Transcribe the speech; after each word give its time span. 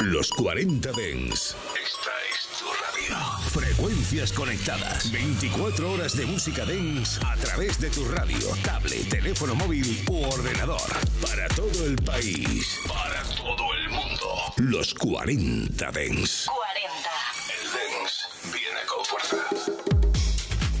Los 0.00 0.30
40 0.30 0.92
Dens. 0.92 1.54
Esta 1.74 2.10
es 2.32 2.58
tu 2.58 2.64
radio. 2.64 3.18
Frecuencias 3.50 4.32
conectadas. 4.32 5.12
24 5.12 5.92
horas 5.92 6.16
de 6.16 6.24
música 6.24 6.64
Dens 6.64 7.20
a 7.22 7.36
través 7.36 7.78
de 7.78 7.90
tu 7.90 8.06
radio, 8.06 8.38
tablet, 8.64 9.10
teléfono 9.10 9.54
móvil 9.54 10.02
u 10.08 10.24
ordenador. 10.24 10.80
Para 11.20 11.48
todo 11.48 11.84
el 11.84 11.96
país. 11.96 12.78
Para 12.88 13.22
todo 13.36 13.74
el 13.74 13.90
mundo. 13.90 14.54
Los 14.56 14.94
40 14.94 15.92
Dens. 15.92 16.46
40. 16.46 17.10
El 17.52 17.72
Dens 17.72 18.28
viene 18.54 18.80
con 18.86 19.04
fuerza. 19.04 19.36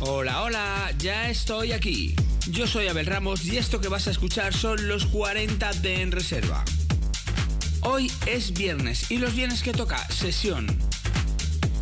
Hola, 0.00 0.42
hola, 0.42 0.92
ya 0.96 1.28
estoy 1.28 1.72
aquí. 1.72 2.16
Yo 2.50 2.66
soy 2.66 2.88
Abel 2.88 3.04
Ramos 3.04 3.44
y 3.44 3.58
esto 3.58 3.82
que 3.82 3.88
vas 3.88 4.08
a 4.08 4.12
escuchar 4.12 4.54
son 4.54 4.88
los 4.88 5.04
40 5.04 5.74
de 5.74 6.00
En 6.00 6.10
Reserva. 6.10 6.64
Hoy 7.82 8.12
es 8.26 8.52
viernes 8.52 9.10
y 9.10 9.16
los 9.16 9.34
viernes 9.34 9.62
que 9.62 9.72
toca 9.72 10.06
sesión. 10.10 10.66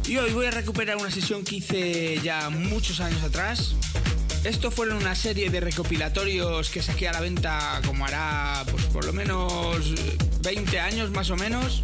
Y 0.07 0.17
hoy 0.17 0.33
voy 0.33 0.47
a 0.47 0.51
recuperar 0.51 0.97
una 0.97 1.11
sesión 1.11 1.45
que 1.45 1.57
hice 1.57 2.21
ya 2.23 2.51
muchos 2.51 3.01
años 3.01 3.23
atrás. 3.25 3.75
Esto 4.45 4.71
fueron 4.71 4.99
una 4.99 5.17
serie 5.17 5.51
de 5.51 5.61
recopilatorios 5.61 6.71
que 6.71 6.83
saqué 6.83 7.09
a 7.09 7.13
la 7.13 7.21
venta 7.21 7.81
como 7.85 8.07
hará 8.07 8.65
pues 8.71 8.85
por 8.85 9.05
lo 9.05 9.13
menos 9.13 9.93
20 10.43 10.79
años 10.79 11.11
más 11.11 11.31
o 11.31 11.37
menos 11.37 11.83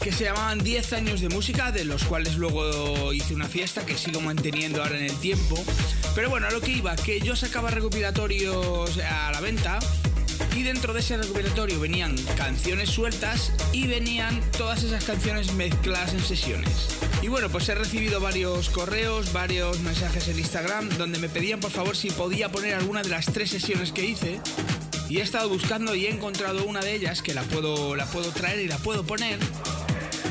que 0.00 0.12
se 0.12 0.24
llamaban 0.24 0.58
10 0.58 0.92
años 0.92 1.20
de 1.22 1.30
música, 1.30 1.72
de 1.72 1.84
los 1.84 2.04
cuales 2.04 2.36
luego 2.36 3.12
hice 3.14 3.34
una 3.34 3.48
fiesta 3.48 3.86
que 3.86 3.96
sigo 3.96 4.20
manteniendo 4.20 4.82
ahora 4.82 4.98
en 4.98 5.04
el 5.04 5.16
tiempo. 5.18 5.56
Pero 6.14 6.28
bueno, 6.28 6.46
a 6.46 6.50
lo 6.50 6.60
que 6.60 6.72
iba, 6.72 6.94
que 6.96 7.20
yo 7.20 7.34
sacaba 7.36 7.70
recopilatorios 7.70 8.98
a 8.98 9.30
la 9.32 9.40
venta 9.40 9.78
y 10.56 10.62
dentro 10.62 10.92
de 10.92 11.00
ese 11.00 11.16
recopilatorio 11.16 11.80
venían 11.80 12.16
canciones 12.36 12.90
sueltas 12.90 13.52
y 13.72 13.86
venían 13.86 14.40
todas 14.56 14.82
esas 14.82 15.04
canciones 15.04 15.52
mezcladas 15.54 16.14
en 16.14 16.20
sesiones. 16.20 16.88
Y 17.22 17.28
bueno, 17.28 17.48
pues 17.48 17.68
he 17.68 17.74
recibido 17.74 18.20
varios 18.20 18.70
correos, 18.70 19.32
varios 19.32 19.80
mensajes 19.80 20.28
en 20.28 20.38
Instagram 20.38 20.88
donde 20.90 21.18
me 21.18 21.28
pedían 21.28 21.60
por 21.60 21.70
favor 21.70 21.96
si 21.96 22.10
podía 22.10 22.50
poner 22.50 22.74
alguna 22.74 23.02
de 23.02 23.08
las 23.08 23.26
tres 23.26 23.50
sesiones 23.50 23.92
que 23.92 24.04
hice. 24.04 24.40
Y 25.08 25.18
he 25.18 25.22
estado 25.22 25.48
buscando 25.48 25.94
y 25.94 26.06
he 26.06 26.10
encontrado 26.10 26.64
una 26.64 26.80
de 26.80 26.94
ellas 26.94 27.22
que 27.22 27.34
la 27.34 27.42
puedo, 27.42 27.94
la 27.96 28.06
puedo 28.06 28.30
traer 28.30 28.60
y 28.60 28.68
la 28.68 28.78
puedo 28.78 29.04
poner. 29.04 29.38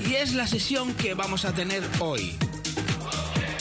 Y 0.10 0.16
es 0.16 0.34
la 0.34 0.48
sesión 0.48 0.94
que 0.94 1.14
vamos 1.14 1.46
a 1.46 1.54
tener 1.54 1.84
hoy. 2.00 2.36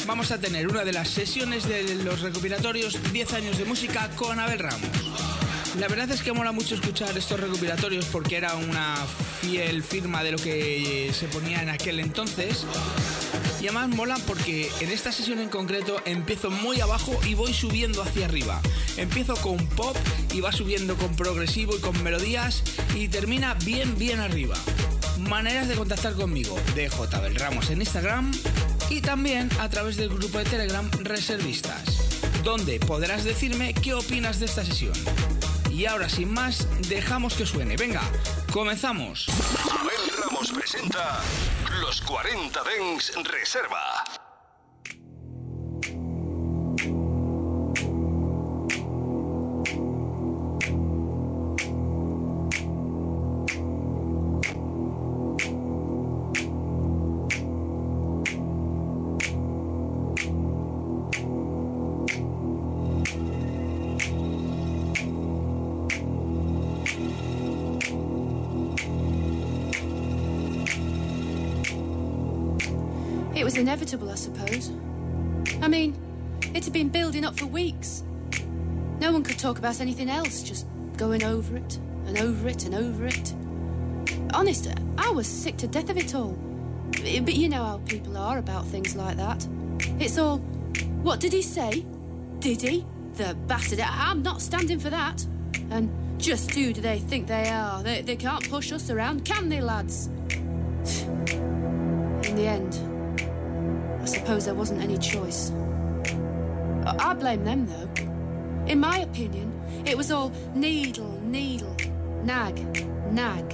Vamos 0.06 0.30
a 0.32 0.38
tener 0.38 0.68
una 0.68 0.84
de 0.84 0.92
las 0.92 1.08
sesiones 1.08 1.68
de 1.68 1.94
los 1.96 2.20
recopilatorios 2.20 2.98
10 3.12 3.32
años 3.34 3.58
de 3.58 3.64
música 3.64 4.10
con 4.16 4.38
Abel 4.40 4.58
Ramos. 4.58 5.31
La 5.78 5.88
verdad 5.88 6.10
es 6.10 6.22
que 6.22 6.32
mola 6.32 6.52
mucho 6.52 6.74
escuchar 6.74 7.16
estos 7.16 7.40
recopilatorios 7.40 8.04
porque 8.06 8.36
era 8.36 8.54
una 8.56 8.94
fiel 9.40 9.82
firma 9.82 10.22
de 10.22 10.32
lo 10.32 10.38
que 10.38 11.10
se 11.14 11.26
ponía 11.28 11.62
en 11.62 11.70
aquel 11.70 11.98
entonces. 11.98 12.66
Y 13.60 13.68
además 13.68 13.88
mola 13.88 14.18
porque 14.26 14.70
en 14.80 14.90
esta 14.90 15.12
sesión 15.12 15.38
en 15.38 15.48
concreto 15.48 15.96
empiezo 16.04 16.50
muy 16.50 16.80
abajo 16.80 17.18
y 17.26 17.34
voy 17.34 17.54
subiendo 17.54 18.02
hacia 18.02 18.26
arriba. 18.26 18.60
Empiezo 18.98 19.34
con 19.36 19.56
pop 19.68 19.96
y 20.34 20.40
va 20.40 20.52
subiendo 20.52 20.94
con 20.96 21.16
progresivo 21.16 21.74
y 21.76 21.80
con 21.80 22.00
melodías 22.02 22.62
y 22.94 23.08
termina 23.08 23.54
bien 23.64 23.96
bien 23.96 24.20
arriba. 24.20 24.56
Maneras 25.20 25.68
de 25.68 25.74
contactar 25.74 26.12
conmigo 26.14 26.58
de 26.74 26.90
J. 26.90 27.28
Ramos 27.38 27.70
en 27.70 27.80
Instagram 27.80 28.30
y 28.90 29.00
también 29.00 29.48
a 29.58 29.70
través 29.70 29.96
del 29.96 30.10
grupo 30.10 30.36
de 30.36 30.44
Telegram 30.44 30.90
Reservistas, 31.00 31.82
donde 32.44 32.78
podrás 32.78 33.24
decirme 33.24 33.72
qué 33.72 33.94
opinas 33.94 34.38
de 34.38 34.46
esta 34.46 34.64
sesión. 34.64 34.92
Y 35.82 35.86
ahora 35.86 36.08
sin 36.08 36.32
más, 36.32 36.68
dejamos 36.88 37.34
que 37.34 37.44
suene. 37.44 37.76
Venga, 37.76 38.02
comenzamos. 38.52 39.26
Abel 39.68 40.12
Ramos 40.16 40.52
presenta 40.52 41.20
Los 41.80 42.00
40 42.02 42.62
Dens 42.62 43.12
Reserva. 43.24 44.01
About 79.62 79.80
anything 79.80 80.10
else, 80.10 80.42
just 80.42 80.66
going 80.96 81.22
over 81.22 81.56
it 81.56 81.78
and 82.06 82.18
over 82.18 82.48
it 82.48 82.64
and 82.64 82.74
over 82.74 83.06
it. 83.06 83.32
Honest, 84.34 84.66
I 84.98 85.08
was 85.10 85.28
sick 85.28 85.56
to 85.58 85.68
death 85.68 85.88
of 85.88 85.96
it 85.96 86.16
all. 86.16 86.36
But 86.90 87.34
you 87.34 87.48
know 87.48 87.64
how 87.64 87.78
people 87.86 88.16
are 88.16 88.38
about 88.38 88.66
things 88.66 88.96
like 88.96 89.16
that. 89.18 89.46
It's 90.00 90.18
all, 90.18 90.38
what 91.04 91.20
did 91.20 91.32
he 91.32 91.42
say? 91.42 91.86
Did 92.40 92.60
he? 92.60 92.84
The 93.14 93.36
bastard. 93.46 93.78
I'm 93.78 94.24
not 94.24 94.42
standing 94.42 94.80
for 94.80 94.90
that. 94.90 95.24
And 95.70 95.88
just 96.20 96.50
who 96.50 96.72
do 96.72 96.80
they 96.80 96.98
think 96.98 97.28
they 97.28 97.48
are? 97.48 97.84
They, 97.84 98.02
they 98.02 98.16
can't 98.16 98.50
push 98.50 98.72
us 98.72 98.90
around, 98.90 99.24
can 99.24 99.48
they, 99.48 99.60
lads? 99.60 100.08
In 101.06 102.34
the 102.34 102.48
end, 102.48 102.74
I 104.02 104.06
suppose 104.06 104.46
there 104.46 104.54
wasn't 104.54 104.82
any 104.82 104.98
choice. 104.98 105.52
I 106.84 106.96
I 106.98 107.14
blame 107.14 107.44
them, 107.44 107.68
though. 107.68 107.88
In 108.66 108.80
my 108.80 108.98
opinion, 108.98 109.51
it 109.84 109.96
was 109.96 110.10
all 110.10 110.32
needle, 110.54 111.20
needle, 111.22 111.74
nag, 112.22 112.86
nag. 113.10 113.50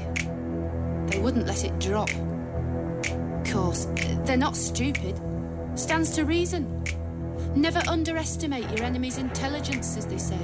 They 1.11 1.19
wouldn't 1.21 1.47
let 1.47 1.65
it 1.65 1.79
drop. 1.79 2.11
Of 2.11 3.53
course, 3.53 3.87
they're 4.25 4.37
not 4.37 4.57
stupid. 4.57 5.19
Stands 5.75 6.11
to 6.17 6.25
reason. 6.25 6.85
Never 7.55 7.81
underestimate 7.89 8.69
your 8.71 8.85
enemy's 8.85 9.19
intelligence, 9.19 9.97
as 9.97 10.07
they 10.07 10.19
say. 10.19 10.39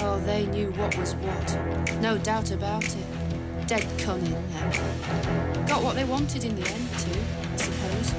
Oh, 0.00 0.20
they 0.26 0.46
knew 0.46 0.70
what 0.72 0.96
was 0.98 1.14
what. 1.16 2.00
No 2.00 2.18
doubt 2.18 2.50
about 2.50 2.84
it. 2.84 3.66
Dead 3.66 3.86
cunning, 3.98 4.32
them. 4.32 5.66
Got 5.66 5.82
what 5.82 5.94
they 5.94 6.04
wanted 6.04 6.44
in 6.44 6.54
the 6.54 6.68
end, 6.68 6.88
too, 6.98 7.20
I 7.52 7.56
suppose. 7.56 8.14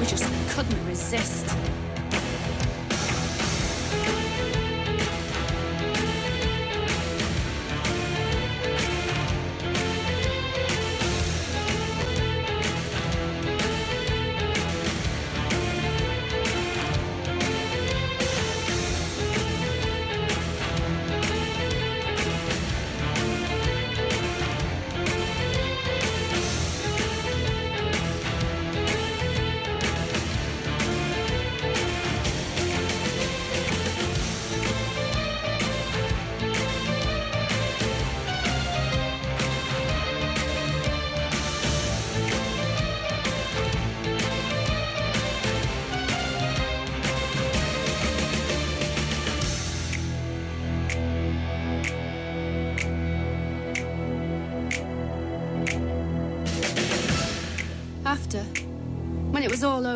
We 0.00 0.06
just 0.06 0.24
couldn't 0.54 0.86
resist. 0.86 1.46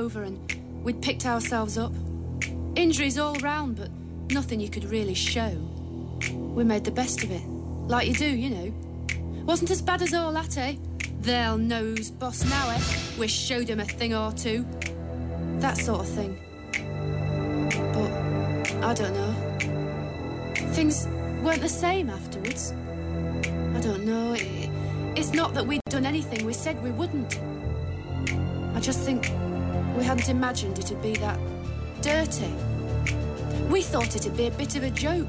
Over 0.04 0.22
and 0.22 0.84
we'd 0.84 1.00
picked 1.00 1.24
ourselves 1.24 1.78
up, 1.78 1.92
injuries 2.76 3.18
all 3.18 3.34
round, 3.36 3.76
but 3.76 3.90
nothing 4.30 4.60
you 4.60 4.68
could 4.68 4.84
really 4.84 5.14
show. 5.14 5.50
We 6.30 6.62
made 6.62 6.84
the 6.84 6.90
best 6.90 7.24
of 7.24 7.30
it, 7.30 7.42
like 7.88 8.06
you 8.06 8.14
do, 8.14 8.28
you 8.28 8.50
know. 8.50 8.74
Wasn't 9.46 9.70
as 9.70 9.80
bad 9.80 10.02
as 10.02 10.12
all 10.12 10.30
that, 10.32 10.58
eh? 10.58 10.76
They'll 11.20 11.56
nose 11.56 12.10
boss 12.10 12.44
now, 12.44 12.68
eh? 12.68 12.80
We 13.18 13.28
showed 13.28 13.66
him 13.68 13.80
a 13.80 13.84
thing 13.86 14.14
or 14.14 14.30
two. 14.32 14.66
That 15.60 15.78
sort 15.78 16.00
of 16.00 16.08
thing. 16.08 16.38
But, 17.94 18.84
I 18.84 18.92
don't 18.92 19.14
know. 19.14 19.34
Things 20.74 21.06
weren't 21.42 21.62
the 21.62 21.68
same 21.68 22.10
afterwards. 22.10 22.72
I 22.72 23.80
don't 23.80 24.04
know. 24.04 24.34
It, 24.34 24.68
It's 25.16 25.32
not 25.32 25.54
that 25.54 25.66
we'd 25.66 25.80
done 25.88 26.04
anything 26.04 26.44
we 26.44 26.52
said 26.52 26.82
we 26.82 26.90
wouldn't. 26.90 27.40
I 28.74 28.80
just 28.80 29.00
think 29.00 29.30
we 29.96 30.04
hadn't 30.04 30.28
imagined 30.28 30.78
it'd 30.78 31.00
be 31.02 31.14
that 31.14 31.38
dirty. 32.00 32.52
We 33.68 33.82
thought 33.82 34.14
it'd 34.16 34.36
be 34.36 34.46
a 34.46 34.50
bit 34.50 34.76
of 34.76 34.82
a 34.82 34.90
joke. 34.90 35.28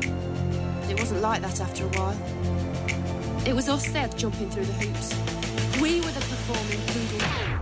But 0.00 0.90
it 0.90 0.98
wasn't 0.98 1.20
like 1.22 1.42
that 1.42 1.60
after 1.60 1.84
a 1.84 1.88
while. 1.88 2.16
It 3.46 3.54
was 3.54 3.68
us 3.68 3.88
there 3.92 4.08
jumping 4.08 4.50
through 4.50 4.64
the 4.66 4.72
hoops. 4.74 5.80
We 5.80 6.00
were 6.00 6.12
the 6.12 6.20
performing 6.20 6.80
poodle. 6.86 7.53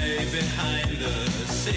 Los 0.00 1.70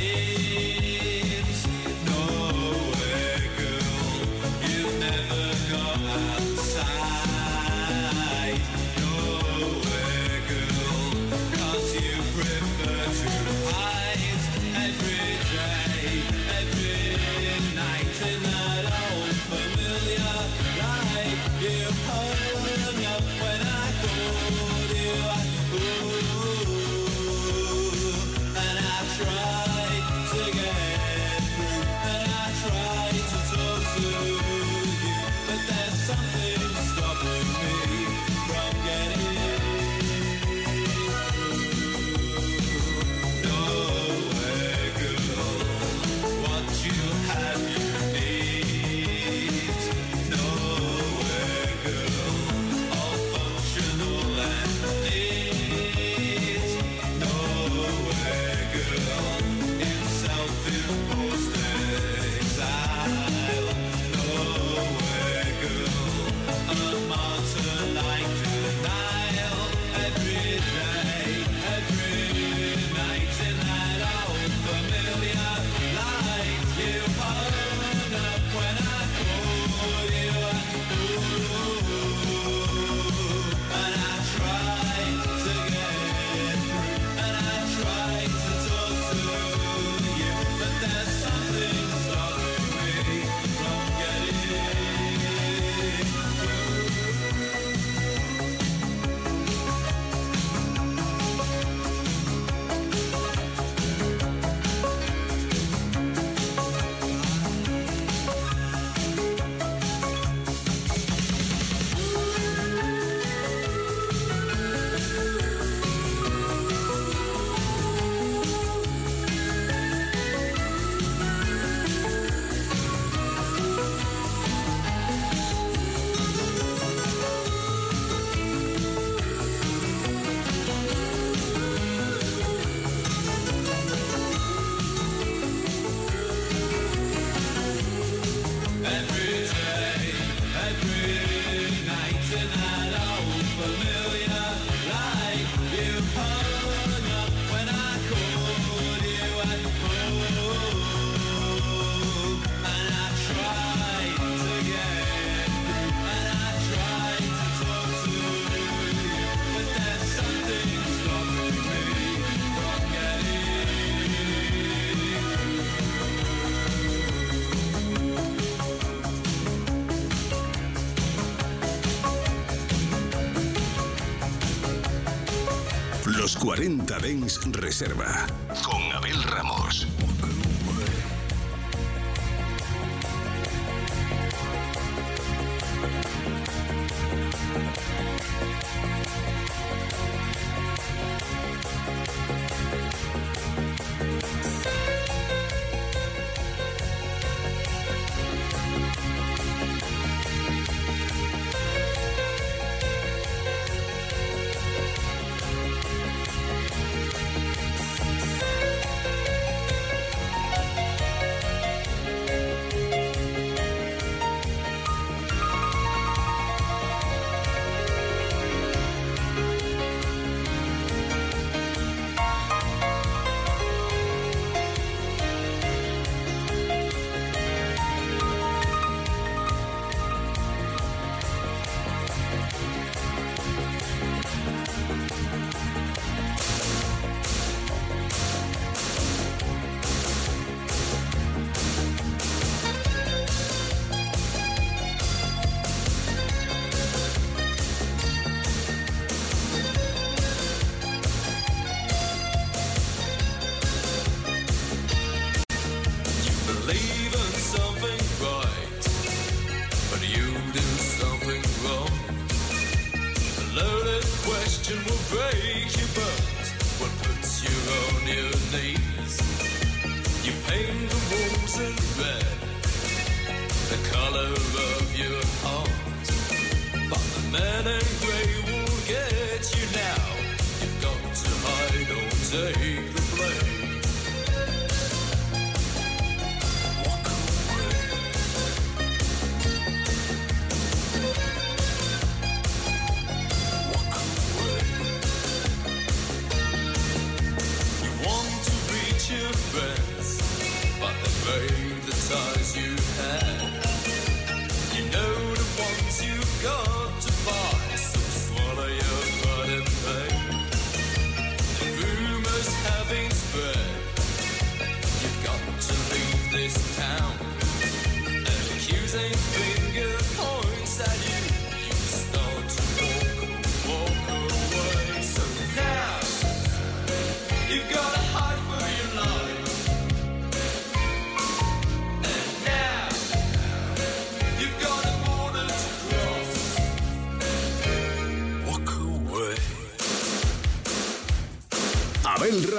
40 177.23 177.23
Dens 177.23 177.56
Reserva 177.56 178.32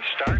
De 0.00 0.39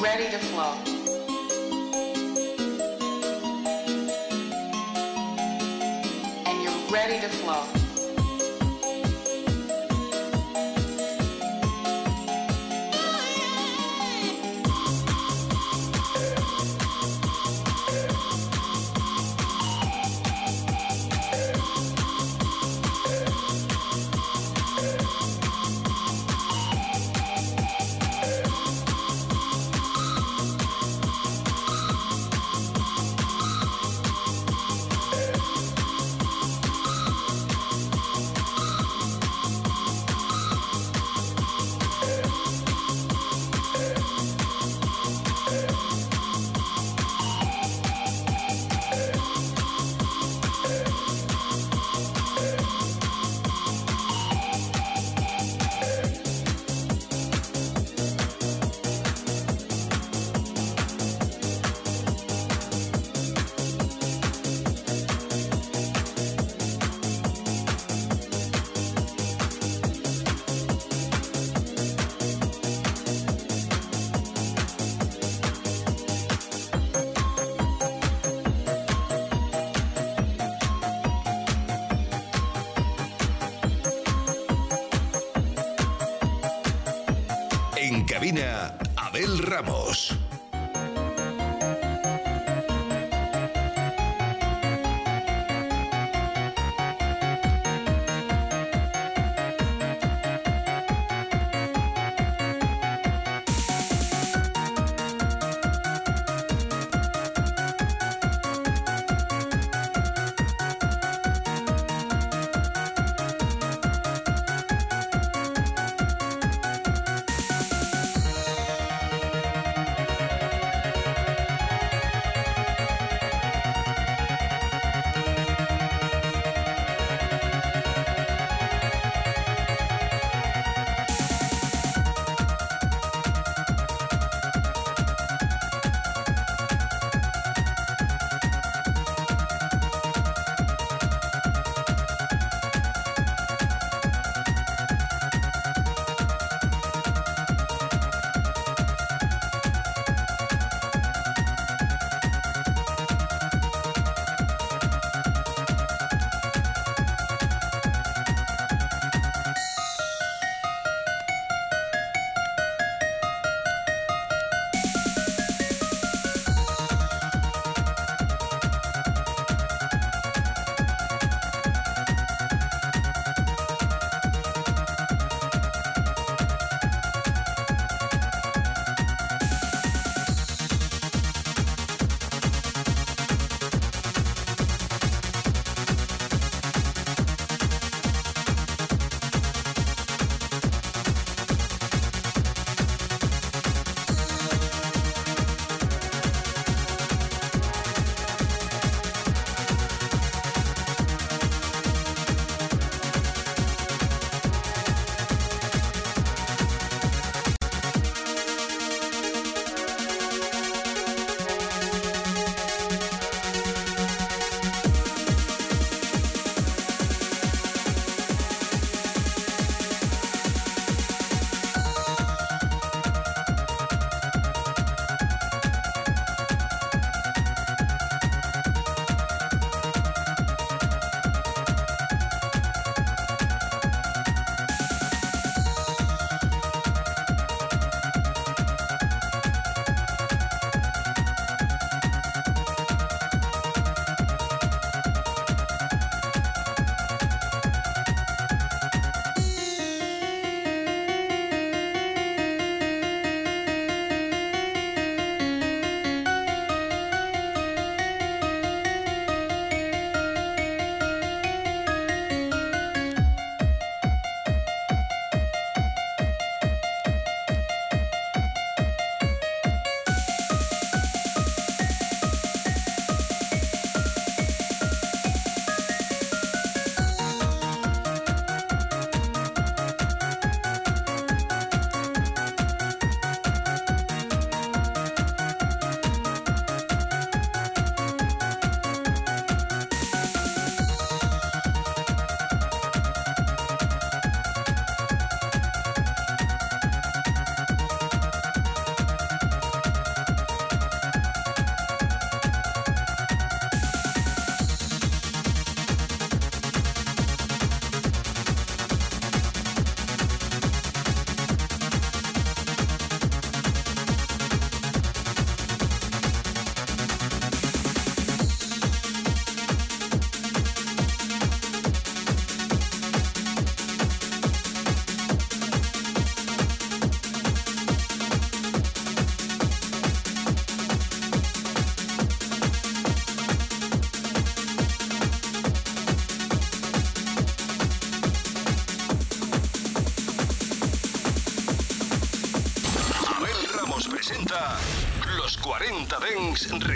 ready 0.00 0.30
to 0.30 0.38
flow. 0.38 0.89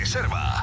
Reserva. 0.04 0.53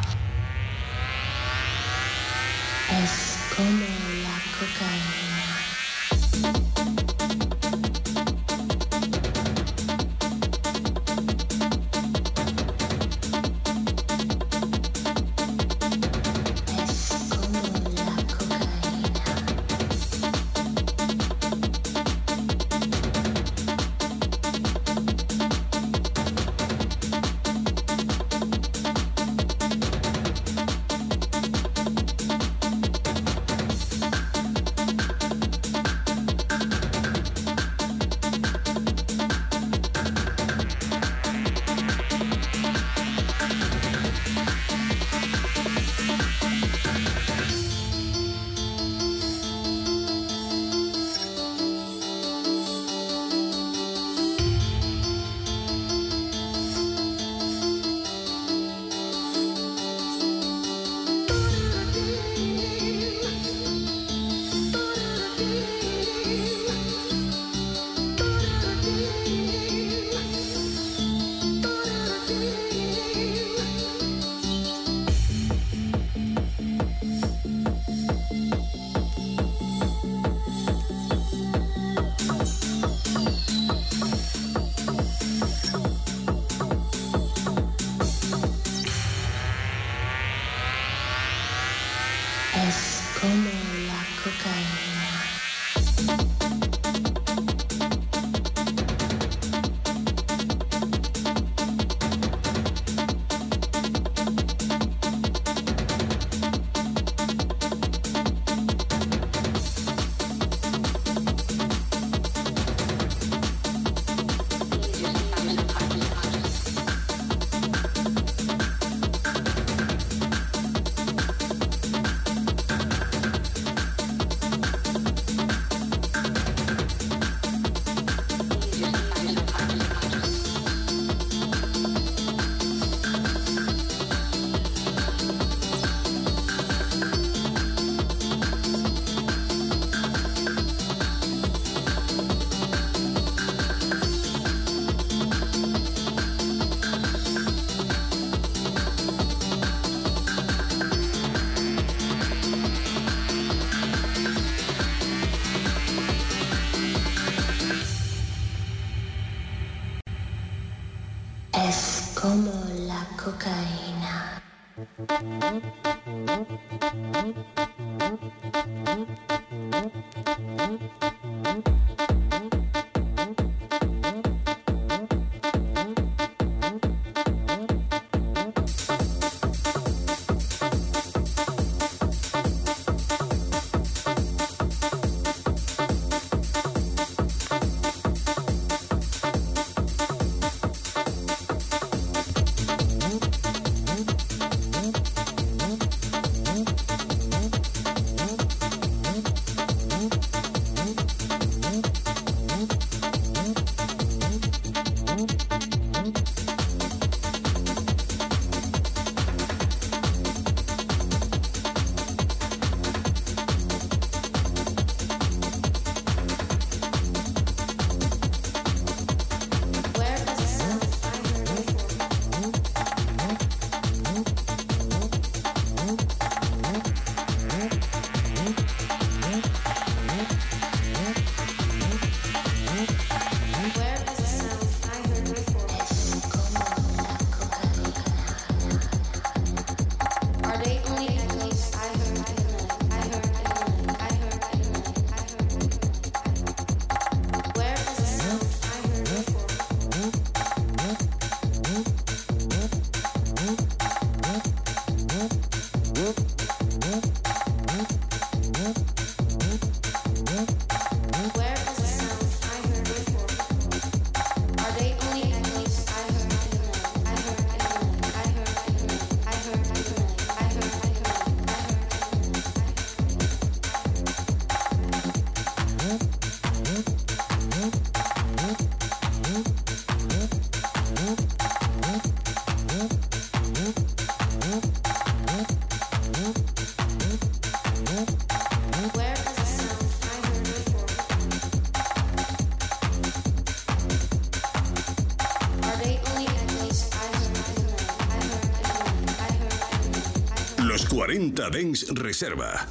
Dens 301.51 301.83
Reserva. 301.91 302.70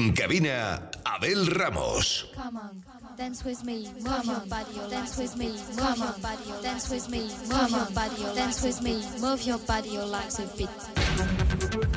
En 0.00 0.12
cabina, 0.14 0.80
Abel 1.04 1.46
Ramos. 1.46 2.26
Come 2.34 2.56
on, 2.56 2.82
dance 3.18 3.44
with 3.44 3.62
me, 3.64 3.86
move 4.00 4.24
your 4.24 4.40
body, 4.48 4.80
dance 4.88 5.18
with 5.18 5.36
me, 5.36 5.48
move 5.76 5.98
your 5.98 6.14
body, 6.22 6.62
dance 6.62 6.88
with 6.88 7.10
me, 7.10 7.30
move 7.50 7.70
your 7.70 7.90
body, 7.94 8.22
dance 8.34 8.62
with 8.62 8.80
me, 8.80 9.04
move 9.20 9.42
your 9.42 9.58
body, 9.58 9.98
like 9.98 10.38
a 10.38 10.46
beat. 10.56 11.89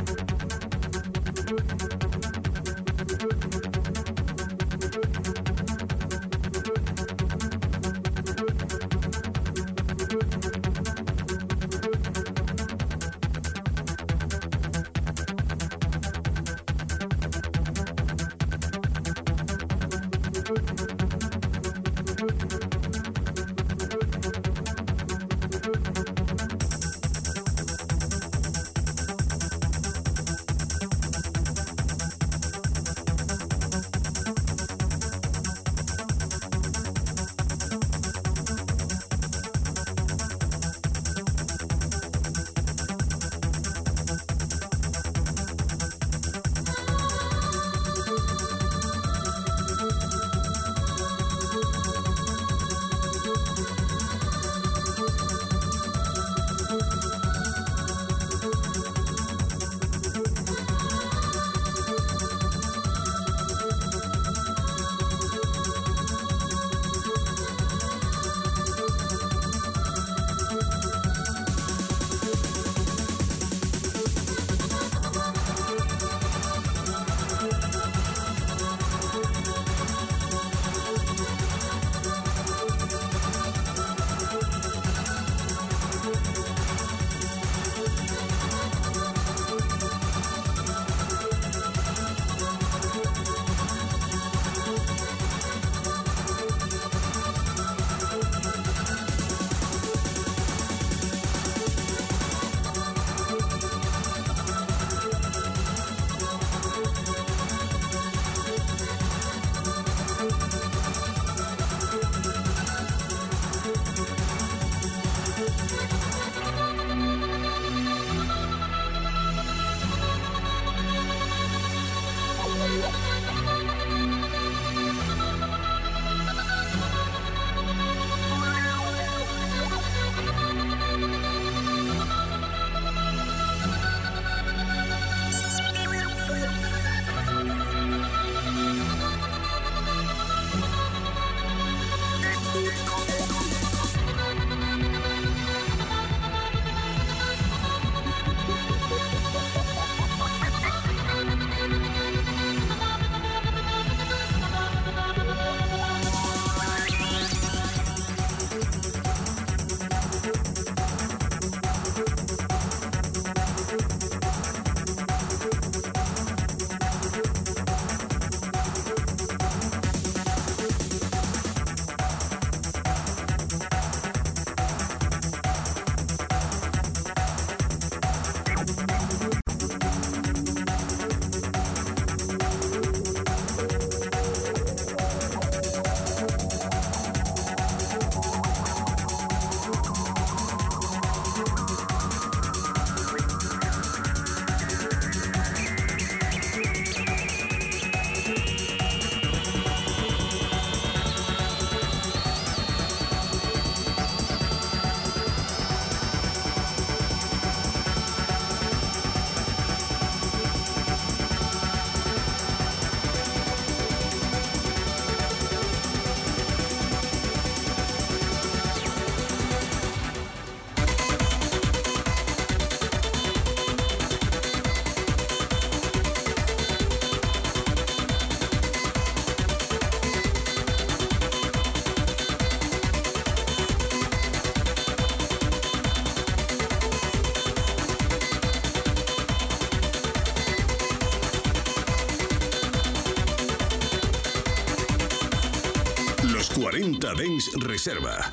40 247.34 247.34
Dens 247.34 247.49
Reserva. 247.55 248.32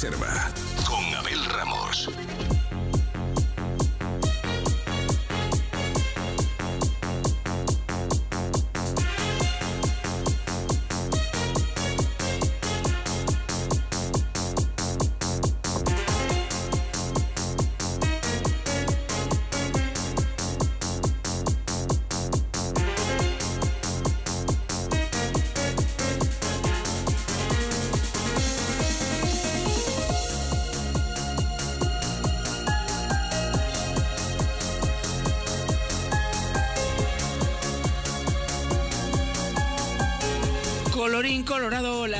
Reserva. 0.00 0.52
Con 0.86 1.12
Abel 1.12 1.44
Ramos. 1.46 2.08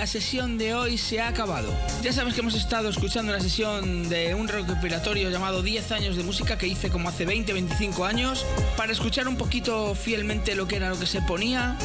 Sesión 0.09 0.57
de 0.57 0.75
hoy 0.75 0.97
se 0.97 1.21
ha 1.21 1.29
acabado. 1.29 1.71
Ya 2.03 2.15
sabes 2.15 2.33
que 2.33 2.41
hemos 2.41 2.55
estado 2.55 2.89
escuchando 2.89 3.31
una 3.31 3.43
sesión 3.43 4.09
de 4.09 4.35
un 4.35 4.49
recopilatorio 4.49 5.29
llamado 5.29 5.63
10 5.63 5.93
años 5.93 6.17
de 6.17 6.25
música 6.25 6.57
que 6.57 6.67
hice 6.67 6.89
como 6.89 7.11
hace 7.11 7.27
20, 7.27 7.53
25 7.53 8.07
años 8.07 8.47
para 8.77 8.91
escuchar 8.91 9.29
un 9.29 9.37
poquito 9.37 9.95
fielmente 9.95 10.55
lo 10.55 10.67
que 10.67 10.77
era 10.77 10.89
lo 10.89 10.99
que 10.99 11.07
se 11.07 11.21
ponía. 11.21 11.77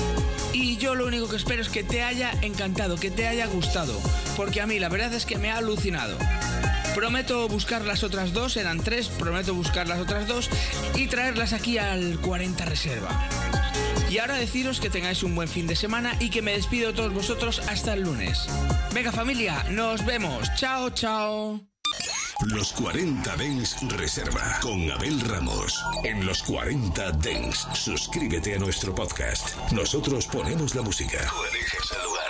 Y 0.54 0.78
yo 0.78 0.96
lo 0.96 1.06
único 1.06 1.28
que 1.28 1.36
espero 1.36 1.62
es 1.62 1.68
que 1.68 1.84
te 1.84 2.02
haya 2.02 2.32
encantado, 2.42 2.96
que 2.96 3.12
te 3.12 3.28
haya 3.28 3.46
gustado, 3.48 3.94
porque 4.38 4.62
a 4.62 4.68
mí 4.68 4.80
la 4.80 4.88
verdad 4.88 5.14
es 5.14 5.26
que 5.26 5.38
me 5.38 5.52
ha 5.52 5.58
alucinado. 5.58 6.18
Prometo 6.96 7.50
buscar 7.50 7.84
las 7.84 8.04
otras 8.04 8.32
dos, 8.32 8.56
eran 8.56 8.80
tres, 8.80 9.10
prometo 9.10 9.54
buscar 9.54 9.88
las 9.88 10.00
otras 10.00 10.28
dos 10.28 10.50
y 10.96 11.08
traerlas 11.08 11.52
aquí 11.52 11.78
al 11.78 12.20
40 12.22 12.64
Reserva. 12.66 13.43
Y 14.14 14.20
ahora 14.20 14.36
deciros 14.36 14.80
que 14.80 14.92
tengáis 14.92 15.24
un 15.24 15.34
buen 15.34 15.48
fin 15.48 15.66
de 15.66 15.76
semana 15.76 16.16
y 16.20 16.30
que 16.30 16.44
me 16.44 16.52
despido 16.52 16.90
de 16.90 16.94
todos 16.94 17.12
vosotros 17.12 17.60
hasta 17.68 17.96
el 17.96 18.04
lunes. 18.04 18.46
Venga 18.94 19.12
familia, 19.12 19.66
nos 19.72 20.06
vemos. 20.06 20.54
Chao, 20.54 20.92
chao. 20.92 21.60
Los 22.46 22.74
40 22.74 23.36
Dens 23.38 23.76
Reserva 23.98 24.60
con 24.62 24.92
Abel 24.92 25.20
Ramos. 25.22 25.84
En 26.04 26.28
los 26.28 26.44
40 26.44 27.12
Dens, 27.14 27.68
suscríbete 27.74 28.54
a 28.54 28.60
nuestro 28.60 28.94
podcast. 28.94 29.60
Nosotros 29.72 30.28
ponemos 30.28 30.76
la 30.76 30.84
música. 30.84 31.18
Tú 31.18 31.46
eliges 31.52 31.92
el 31.98 32.04
lugar. 32.04 32.24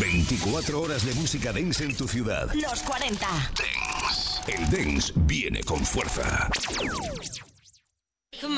24 0.00 0.80
horas 0.80 1.06
de 1.06 1.14
música 1.14 1.52
dance 1.52 1.84
en 1.84 1.96
tu 1.96 2.08
ciudad. 2.08 2.52
Los 2.52 2.82
40. 2.82 3.28
Dance. 3.28 4.40
El 4.48 4.68
dance 4.70 5.12
viene 5.14 5.62
con 5.62 5.86
fuerza. 5.86 6.50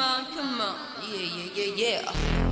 Come 0.03 0.11
on, 0.11 0.35
come 0.35 0.61
on. 0.61 0.77
Yeah, 1.09 1.17
yeah, 1.55 1.75
yeah, 1.77 2.03
yeah. 2.11 2.52